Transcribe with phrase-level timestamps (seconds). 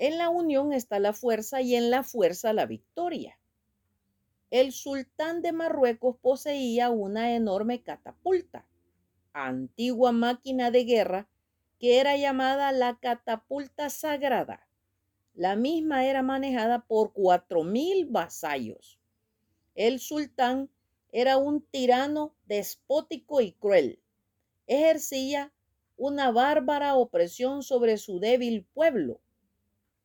[0.00, 3.38] En la unión está la fuerza y en la fuerza la victoria.
[4.50, 8.66] El sultán de Marruecos poseía una enorme catapulta,
[9.34, 11.28] antigua máquina de guerra
[11.78, 14.66] que era llamada la catapulta sagrada.
[15.34, 18.98] La misma era manejada por cuatro mil vasallos.
[19.74, 20.70] El sultán
[21.12, 24.00] era un tirano despótico y cruel.
[24.66, 25.52] Ejercía
[25.98, 29.20] una bárbara opresión sobre su débil pueblo.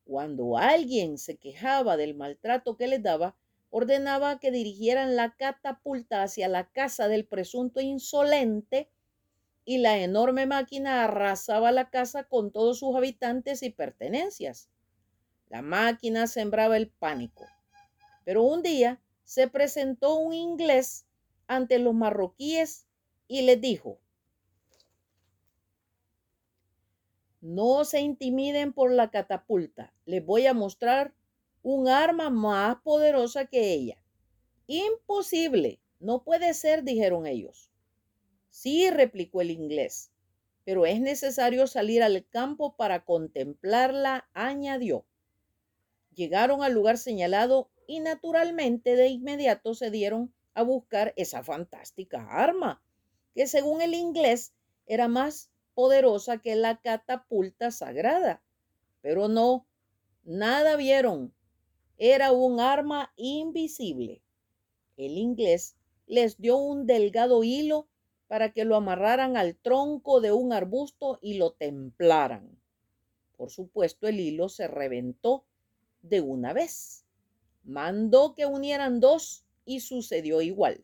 [0.06, 3.36] Cuando alguien se quejaba del maltrato que les daba,
[3.70, 8.88] ordenaba que dirigieran la catapulta hacia la casa del presunto insolente
[9.64, 14.70] y la enorme máquina arrasaba la casa con todos sus habitantes y pertenencias.
[15.48, 17.44] La máquina sembraba el pánico.
[18.24, 21.04] Pero un día se presentó un inglés
[21.48, 22.86] ante los marroquíes
[23.26, 23.98] y les dijo,
[27.40, 31.14] no se intimiden por la catapulta, les voy a mostrar
[31.62, 33.98] un arma más poderosa que ella.
[34.66, 37.70] Imposible, no puede ser, dijeron ellos.
[38.50, 40.10] Sí, replicó el inglés,
[40.64, 45.04] pero es necesario salir al campo para contemplarla, añadió.
[46.14, 52.82] Llegaron al lugar señalado y naturalmente de inmediato se dieron a buscar esa fantástica arma,
[53.34, 54.54] que según el inglés
[54.86, 58.42] era más poderosa que la catapulta sagrada.
[59.02, 59.66] Pero no,
[60.24, 61.34] nada vieron.
[61.98, 64.22] Era un arma invisible.
[64.96, 67.88] El inglés les dio un delgado hilo
[68.26, 72.58] para que lo amarraran al tronco de un arbusto y lo templaran.
[73.36, 75.44] Por supuesto, el hilo se reventó
[76.00, 77.04] de una vez.
[77.64, 80.82] Mandó que unieran dos y sucedió igual.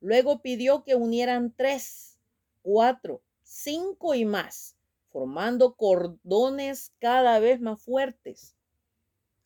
[0.00, 2.18] Luego pidió que unieran tres,
[2.60, 4.76] cuatro, cinco y más,
[5.08, 8.54] formando cordones cada vez más fuertes,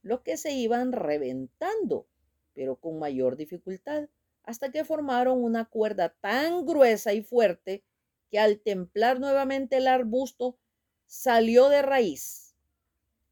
[0.02, 2.08] los que se iban reventando,
[2.52, 4.08] pero con mayor dificultad
[4.42, 7.84] hasta que formaron una cuerda tan gruesa y fuerte
[8.28, 10.58] que al templar nuevamente el arbusto
[11.06, 12.56] salió de raíz.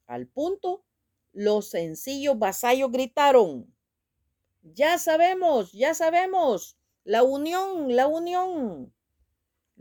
[0.06, 0.84] Al punto,
[1.32, 3.74] los sencillos vasallos gritaron,
[4.62, 8.92] ya sabemos, ya sabemos, la unión, la unión.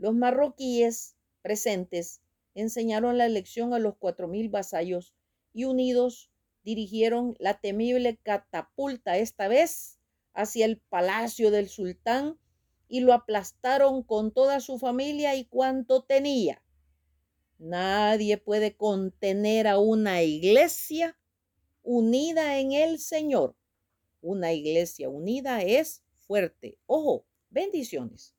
[0.00, 2.22] Los marroquíes presentes
[2.54, 5.14] enseñaron la lección a los cuatro mil vasallos
[5.52, 6.30] y unidos
[6.64, 9.98] dirigieron la temible catapulta esta vez
[10.32, 12.38] hacia el palacio del sultán
[12.88, 16.64] y lo aplastaron con toda su familia y cuanto tenía.
[17.58, 21.18] Nadie puede contener a una iglesia
[21.82, 23.54] unida en el Señor.
[24.22, 26.78] Una iglesia unida es fuerte.
[26.86, 28.34] Ojo, bendiciones.